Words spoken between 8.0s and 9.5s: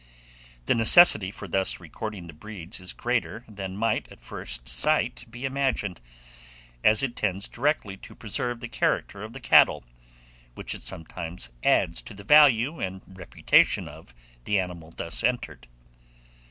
preserve the character of the